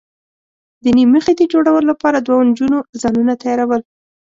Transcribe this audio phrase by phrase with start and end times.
[0.83, 3.81] د نیم مخي د جوړولو لپاره دوو نجونو ځانونه تیاراول.